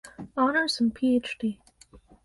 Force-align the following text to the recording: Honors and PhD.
Honors 0.35 0.79
and 0.79 0.91
PhD. 0.95 1.59